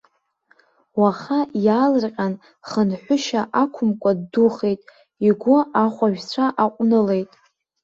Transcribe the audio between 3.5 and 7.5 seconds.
ақәымкәа ддухеит, игәы ахәажәцәа аҟәнылеит.